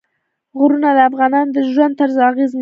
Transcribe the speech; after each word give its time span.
غرونه 0.59 0.89
د 0.97 0.99
افغانانو 1.09 1.51
د 1.55 1.57
ژوند 1.71 1.93
طرز 1.99 2.15
اغېزمنوي. 2.29 2.59